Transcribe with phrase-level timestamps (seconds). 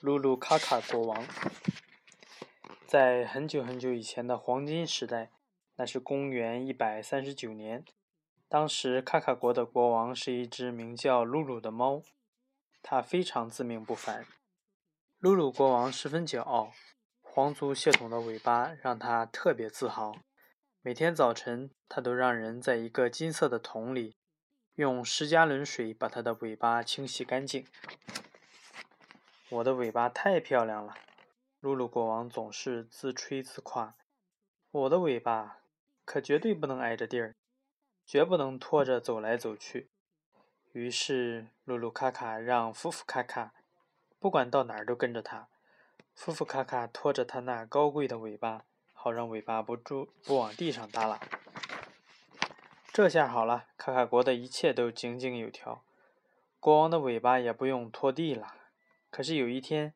[0.00, 1.26] 鲁鲁卡卡国王。
[2.86, 5.30] 在很久很久以前的黄金时代，
[5.76, 7.82] 那是公元一百三十九年。
[8.46, 12.02] 当时卡卡国的国王是一只名叫鲁鲁的猫，
[12.82, 14.26] 它非常自命不凡。
[15.18, 16.72] 鲁鲁国王十分骄傲，
[17.22, 20.18] 皇族血统的尾巴让他特别自豪。
[20.82, 24.14] 每天早晨，他都让人在一个金色的桶里，
[24.74, 27.66] 用十加仑水把他的尾巴清洗干净。
[29.48, 30.94] 我的尾巴太漂亮了。
[31.60, 33.94] 露露国王总是自吹自夸
[34.70, 35.58] ：“我的尾巴
[36.04, 37.34] 可绝对不能挨着地儿，
[38.04, 39.88] 绝不能拖着走来走去。”
[40.72, 43.54] 于是，露露卡卡让夫夫卡卡
[44.18, 45.48] 不管到哪儿都跟着他。
[46.14, 51.20] 夫夫卡卡拖着他那高贵的尾巴，好让尾巴不住不往地上耷拉。
[52.92, 55.82] 这下好了，卡卡国的一切都井井有条，
[56.58, 58.54] 国王的尾巴也不用拖地了。
[59.16, 59.94] 可是有一天，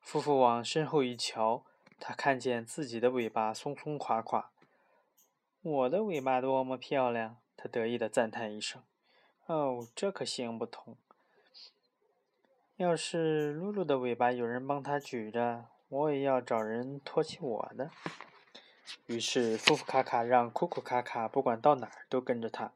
[0.00, 1.64] 夫妇往身后一瞧，
[1.98, 4.52] 他看见自己的尾巴松松垮垮。
[5.60, 7.38] 我的尾巴多么漂亮！
[7.56, 8.80] 他得意地赞叹一声。
[9.46, 10.96] 哦，这可行不通。
[12.76, 17.90] 要是露露的尾巴有人帮他举着，我也要找人托起我的。
[19.06, 22.70] 于是，夫妇卡卡让库库卡卡不管到哪儿都跟着他。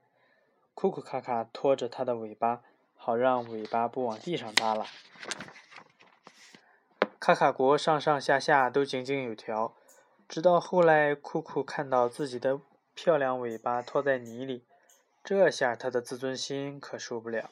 [0.75, 2.65] 库库卡卡拖着他的尾巴，
[2.97, 4.85] 好让尾巴不往地上耷拉。
[7.25, 9.75] 卡卡国上上下下都井井有条，
[10.29, 12.61] 直到后来，酷酷看到自己的
[12.93, 14.67] 漂亮尾巴拖在泥里，
[15.25, 17.49] 这下他的自尊心可受不了。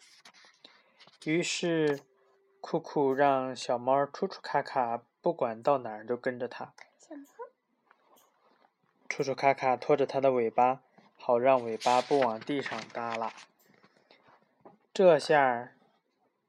[1.24, 2.00] 于是，
[2.60, 6.74] 酷酷让小猫楚楚卡卡不管到哪儿都跟着他。
[9.08, 10.82] 楚楚卡卡拖着它的尾巴，
[11.16, 13.32] 好让尾巴不往地上耷拉。
[14.92, 15.72] 这下，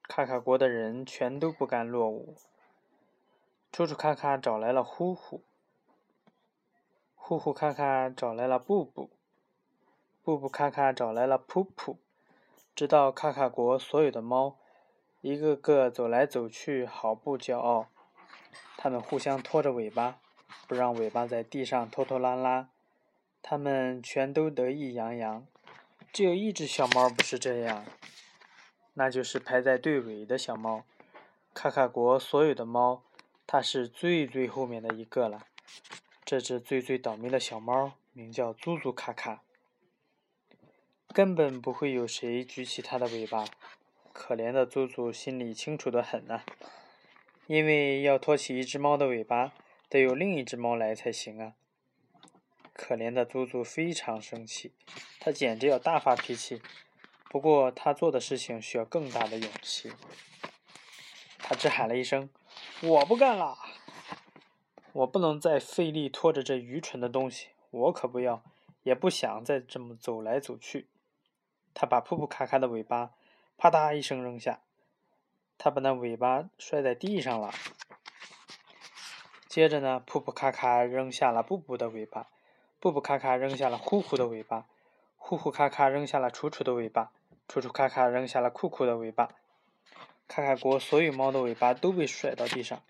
[0.10, 2.36] 卡卡国的人全都不甘落伍。
[3.74, 5.42] 楚楚看看找来了呼呼，
[7.16, 9.10] 呼呼看看找来了布布，
[10.22, 11.96] 布布看看找来了噗噗，
[12.76, 14.60] 直到卡卡国所有的猫
[15.22, 17.88] 一个个走来走去，毫不骄傲。
[18.78, 20.20] 它们互相拖着尾巴，
[20.68, 22.70] 不让尾巴在地上拖拖拉拉。
[23.42, 25.48] 它们全都得意洋洋。
[26.12, 27.84] 只有一只小猫不是这样，
[28.94, 30.84] 那就是排在队尾的小猫。
[31.56, 33.02] 卡卡国所有的猫。
[33.56, 35.46] 它是最最后面的一个了。
[36.26, 39.44] 这只最最倒霉的小猫名叫祖祖卡卡，
[41.10, 43.46] 根本不会有谁举起它的尾巴。
[44.12, 46.42] 可怜的祖祖心里清楚的很呐，
[47.46, 49.54] 因为要托起一只猫的尾巴，
[49.88, 51.54] 得有另一只猫来才行啊。
[52.74, 54.72] 可怜的祖祖非常生气，
[55.20, 56.60] 他简直要大发脾气。
[57.30, 59.94] 不过他做的事情需要更大的勇气。
[61.38, 62.28] 他只喊了一声。
[62.86, 63.58] 我不干了，
[64.92, 68.44] 我不能再费力拖着这愚蠢的东西，我可不要，
[68.84, 70.90] 也不想再这么走来走去。
[71.74, 73.12] 他把噗噗卡卡的尾巴
[73.58, 74.60] 啪嗒一声扔下，
[75.58, 77.54] 他把那尾巴摔在地上了。
[79.48, 82.28] 接着呢，噗噗咔咔扔下了布布的尾巴，
[82.82, 84.66] 布布咔咔扔下了呼呼的尾巴，
[85.16, 87.14] 呼呼咔咔扔下了楚楚的尾巴，
[87.48, 89.30] 楚楚咔咔扔下了酷酷的尾巴。
[90.28, 92.82] 卡卡国所有猫的尾巴都被甩到地上，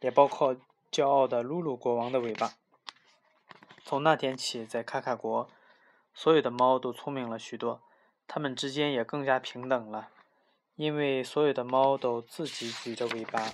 [0.00, 0.56] 也包括
[0.90, 2.54] 骄傲的露露国王的尾巴。
[3.84, 5.48] 从那天起，在卡卡国，
[6.14, 7.82] 所有的猫都聪明了许多，
[8.26, 10.08] 它们之间也更加平等了，
[10.74, 13.52] 因为所有的猫都自己举着尾巴。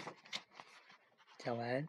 [1.38, 1.88] 讲完。